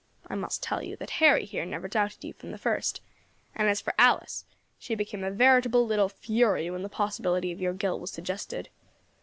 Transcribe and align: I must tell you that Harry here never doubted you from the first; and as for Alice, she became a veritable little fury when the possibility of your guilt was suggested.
I 0.25 0.33
must 0.33 0.63
tell 0.63 0.81
you 0.81 0.95
that 0.95 1.11
Harry 1.21 1.45
here 1.45 1.63
never 1.63 1.87
doubted 1.87 2.23
you 2.23 2.33
from 2.33 2.49
the 2.49 2.57
first; 2.57 3.01
and 3.53 3.69
as 3.69 3.79
for 3.81 3.93
Alice, 3.99 4.45
she 4.79 4.95
became 4.95 5.23
a 5.23 5.29
veritable 5.29 5.85
little 5.85 6.09
fury 6.09 6.71
when 6.71 6.81
the 6.81 6.89
possibility 6.89 7.51
of 7.51 7.61
your 7.61 7.73
guilt 7.73 8.01
was 8.01 8.09
suggested. 8.09 8.69